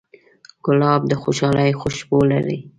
[0.65, 2.57] ګلاب د خوشحالۍ خوشبو لري.